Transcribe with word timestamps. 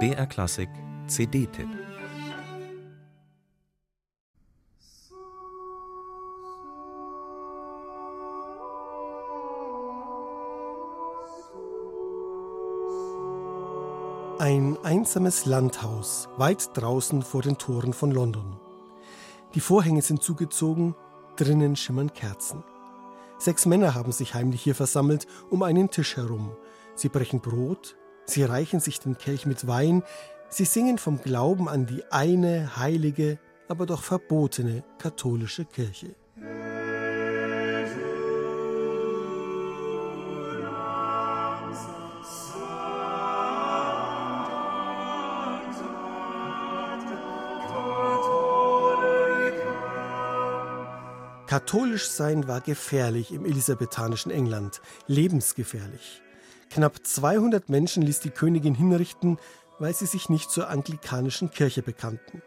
BR 0.00 0.26
Klassik 0.26 0.68
CD-Tipp 1.06 1.68
Ein 14.38 14.76
einsames 14.82 15.46
Landhaus 15.46 16.28
weit 16.36 16.70
draußen 16.74 17.22
vor 17.22 17.42
den 17.42 17.58
Toren 17.58 17.92
von 17.92 18.10
London. 18.10 18.56
Die 19.54 19.60
Vorhänge 19.60 20.02
sind 20.02 20.22
zugezogen, 20.22 20.96
drinnen 21.36 21.76
schimmern 21.76 22.12
Kerzen. 22.12 22.64
Sechs 23.38 23.66
Männer 23.66 23.94
haben 23.94 24.10
sich 24.10 24.34
heimlich 24.34 24.62
hier 24.62 24.74
versammelt 24.74 25.26
um 25.50 25.62
einen 25.62 25.90
Tisch 25.90 26.16
herum. 26.16 26.56
Sie 26.94 27.08
brechen 27.08 27.40
Brot, 27.40 27.96
sie 28.24 28.44
reichen 28.44 28.80
sich 28.80 29.00
den 29.00 29.18
Kelch 29.18 29.46
mit 29.46 29.66
Wein, 29.66 30.02
sie 30.48 30.64
singen 30.64 30.98
vom 30.98 31.20
Glauben 31.20 31.68
an 31.68 31.86
die 31.86 32.04
eine 32.10 32.76
heilige, 32.76 33.38
aber 33.68 33.86
doch 33.86 34.02
verbotene 34.02 34.84
katholische 34.98 35.64
Kirche. 35.64 36.14
Katholisch 51.46 52.08
sein 52.08 52.48
war 52.48 52.60
gefährlich 52.60 53.32
im 53.32 53.44
elisabethanischen 53.44 54.32
England, 54.32 54.80
lebensgefährlich. 55.06 56.20
Knapp 56.74 57.06
200 57.06 57.68
Menschen 57.68 58.02
ließ 58.02 58.18
die 58.18 58.30
Königin 58.30 58.74
hinrichten, 58.74 59.38
weil 59.78 59.94
sie 59.94 60.06
sich 60.06 60.28
nicht 60.28 60.50
zur 60.50 60.70
anglikanischen 60.70 61.52
Kirche 61.52 61.82
bekannten. 61.82 62.42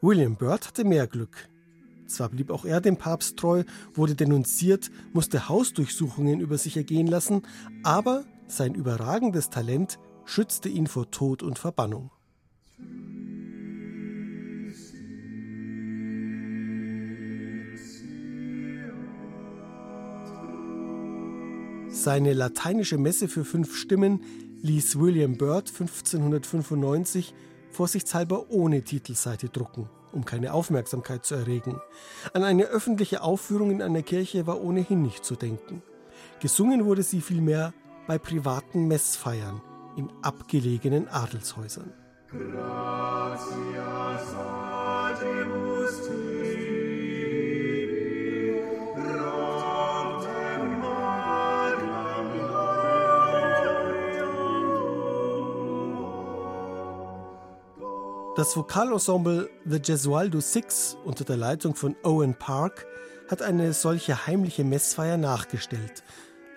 William 0.00 0.36
Byrd 0.36 0.68
hatte 0.68 0.84
mehr 0.84 1.06
Glück. 1.06 1.50
Zwar 2.06 2.30
blieb 2.30 2.50
auch 2.50 2.64
er 2.64 2.80
dem 2.80 2.96
Papst 2.96 3.36
treu, 3.36 3.64
wurde 3.92 4.14
denunziert, 4.14 4.90
musste 5.12 5.50
Hausdurchsuchungen 5.50 6.40
über 6.40 6.56
sich 6.56 6.78
ergehen 6.78 7.08
lassen, 7.08 7.42
aber 7.82 8.24
sein 8.46 8.74
überragendes 8.74 9.50
Talent 9.50 9.98
schützte 10.24 10.70
ihn 10.70 10.86
vor 10.86 11.10
Tod 11.10 11.42
und 11.42 11.58
Verbannung. 11.58 12.10
Seine 22.00 22.32
lateinische 22.32 22.96
Messe 22.96 23.28
für 23.28 23.44
fünf 23.44 23.76
Stimmen 23.76 24.24
ließ 24.62 24.98
William 24.98 25.36
Byrd 25.36 25.68
1595 25.68 27.34
vorsichtshalber 27.72 28.48
ohne 28.48 28.80
Titelseite 28.80 29.50
drucken, 29.50 29.90
um 30.10 30.24
keine 30.24 30.54
Aufmerksamkeit 30.54 31.26
zu 31.26 31.34
erregen. 31.34 31.78
An 32.32 32.42
eine 32.42 32.64
öffentliche 32.64 33.20
Aufführung 33.20 33.70
in 33.70 33.82
einer 33.82 34.00
Kirche 34.00 34.46
war 34.46 34.62
ohnehin 34.62 35.02
nicht 35.02 35.26
zu 35.26 35.36
denken. 35.36 35.82
Gesungen 36.40 36.86
wurde 36.86 37.02
sie 37.02 37.20
vielmehr 37.20 37.74
bei 38.06 38.16
privaten 38.16 38.88
Messfeiern 38.88 39.60
in 39.98 40.08
abgelegenen 40.22 41.06
Adelshäusern. 41.06 41.92
Gratia 42.30 43.90
Das 58.40 58.56
Vokalensemble 58.56 59.50
The 59.66 59.82
Gesualdo 59.82 60.40
Six 60.40 60.96
unter 61.04 61.24
der 61.24 61.36
Leitung 61.36 61.74
von 61.74 61.94
Owen 62.02 62.34
Park 62.34 62.86
hat 63.28 63.42
eine 63.42 63.74
solche 63.74 64.26
heimliche 64.26 64.64
Messfeier 64.64 65.18
nachgestellt, 65.18 66.02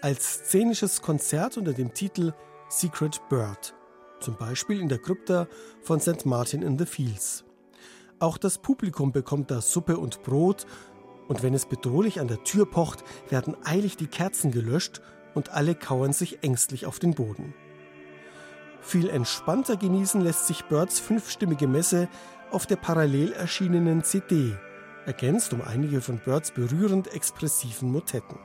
als 0.00 0.34
szenisches 0.34 1.02
Konzert 1.02 1.56
unter 1.56 1.72
dem 1.72 1.92
Titel 1.92 2.32
Secret 2.68 3.20
Bird, 3.28 3.74
zum 4.20 4.36
Beispiel 4.36 4.78
in 4.78 4.88
der 4.88 5.00
Krypta 5.00 5.48
von 5.82 5.98
St. 5.98 6.24
Martin 6.26 6.62
in 6.62 6.78
the 6.78 6.86
Fields. 6.86 7.42
Auch 8.20 8.38
das 8.38 8.58
Publikum 8.58 9.10
bekommt 9.10 9.50
da 9.50 9.60
Suppe 9.60 9.98
und 9.98 10.22
Brot, 10.22 10.66
und 11.26 11.42
wenn 11.42 11.54
es 11.54 11.66
bedrohlich 11.66 12.20
an 12.20 12.28
der 12.28 12.44
Tür 12.44 12.70
pocht, 12.70 13.02
werden 13.30 13.56
eilig 13.64 13.96
die 13.96 14.06
Kerzen 14.06 14.52
gelöscht 14.52 15.00
und 15.34 15.50
alle 15.50 15.74
kauern 15.74 16.12
sich 16.12 16.44
ängstlich 16.44 16.86
auf 16.86 17.00
den 17.00 17.14
Boden. 17.14 17.52
Viel 18.84 19.08
entspannter 19.08 19.76
genießen 19.76 20.20
lässt 20.20 20.46
sich 20.46 20.66
Birds 20.66 21.00
fünfstimmige 21.00 21.66
Messe 21.66 22.06
auf 22.50 22.66
der 22.66 22.76
parallel 22.76 23.32
erschienenen 23.32 24.04
CD, 24.04 24.56
ergänzt 25.06 25.54
um 25.54 25.62
einige 25.62 26.02
von 26.02 26.18
Birds 26.18 26.50
berührend 26.50 27.12
expressiven 27.12 27.90
Motetten. 27.90 28.38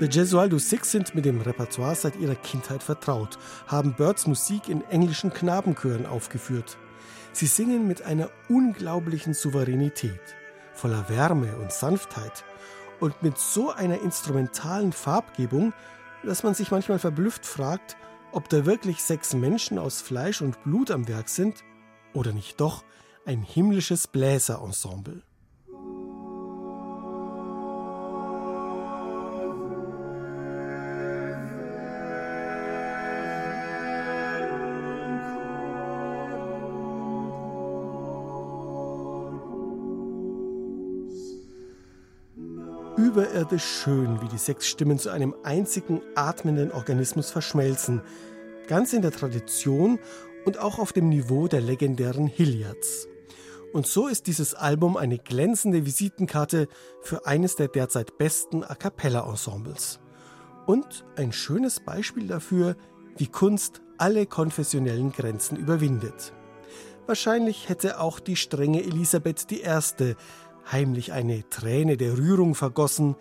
The 0.00 0.08
Gesualdo 0.08 0.58
Six 0.58 0.90
sind 0.90 1.14
mit 1.14 1.24
dem 1.24 1.40
Repertoire 1.40 1.94
seit 1.94 2.16
ihrer 2.16 2.36
Kindheit 2.36 2.82
vertraut, 2.82 3.38
haben 3.68 3.94
Birds 3.94 4.26
Musik 4.26 4.68
in 4.68 4.82
englischen 4.90 5.32
Knabenchören 5.32 6.04
aufgeführt. 6.04 6.76
Sie 7.32 7.46
singen 7.46 7.86
mit 7.86 8.02
einer 8.02 8.28
unglaublichen 8.48 9.34
Souveränität 9.34 10.37
voller 10.78 11.08
Wärme 11.08 11.56
und 11.56 11.72
Sanftheit 11.72 12.44
und 13.00 13.22
mit 13.22 13.36
so 13.36 13.70
einer 13.70 14.00
instrumentalen 14.00 14.92
Farbgebung, 14.92 15.72
dass 16.24 16.42
man 16.42 16.54
sich 16.54 16.70
manchmal 16.70 16.98
verblüfft 16.98 17.44
fragt, 17.44 17.96
ob 18.32 18.48
da 18.48 18.64
wirklich 18.64 19.02
sechs 19.02 19.34
Menschen 19.34 19.78
aus 19.78 20.00
Fleisch 20.00 20.40
und 20.40 20.62
Blut 20.62 20.90
am 20.90 21.08
Werk 21.08 21.28
sind 21.28 21.64
oder 22.14 22.32
nicht 22.32 22.60
doch 22.60 22.84
ein 23.26 23.42
himmlisches 23.42 24.06
Bläserensemble. 24.06 25.22
Überirdisch 42.98 43.64
schön, 43.64 44.20
wie 44.20 44.28
die 44.28 44.38
sechs 44.38 44.66
Stimmen 44.66 44.98
zu 44.98 45.10
einem 45.10 45.34
einzigen 45.44 46.02
atmenden 46.16 46.72
Organismus 46.72 47.30
verschmelzen, 47.30 48.02
ganz 48.66 48.92
in 48.92 49.02
der 49.02 49.12
Tradition 49.12 50.00
und 50.44 50.58
auch 50.58 50.80
auf 50.80 50.92
dem 50.92 51.08
Niveau 51.08 51.46
der 51.46 51.60
legendären 51.60 52.26
Hilliards. 52.26 53.08
Und 53.72 53.86
so 53.86 54.08
ist 54.08 54.26
dieses 54.26 54.54
Album 54.54 54.96
eine 54.96 55.18
glänzende 55.18 55.86
Visitenkarte 55.86 56.66
für 57.00 57.24
eines 57.24 57.54
der 57.54 57.68
derzeit 57.68 58.18
besten 58.18 58.64
A 58.64 58.74
cappella-Ensembles. 58.74 60.00
Und 60.66 61.04
ein 61.16 61.32
schönes 61.32 61.80
Beispiel 61.80 62.26
dafür, 62.26 62.76
wie 63.16 63.28
Kunst 63.28 63.80
alle 63.96 64.26
konfessionellen 64.26 65.12
Grenzen 65.12 65.56
überwindet. 65.56 66.32
Wahrscheinlich 67.06 67.68
hätte 67.68 68.00
auch 68.00 68.20
die 68.20 68.36
strenge 68.36 68.82
Elisabeth 68.82 69.50
I 69.52 70.14
heimlich 70.72 71.12
eine 71.12 71.48
Träne 71.50 71.96
der 71.96 72.18
Rührung 72.18 72.54
vergossen, 72.54 73.16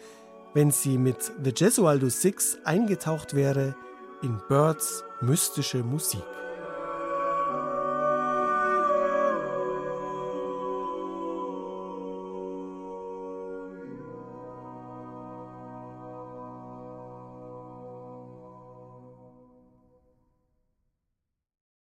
wenn 0.54 0.72
sie 0.72 0.98
mit 0.98 1.32
The 1.44 1.54
Gesualdo 1.54 2.10
Six 2.10 2.58
eingetaucht 2.64 3.34
wäre 3.36 3.76
in 4.22 4.40
Birds 4.50 5.04
mystische 5.22 5.84
Musik. 5.84 6.24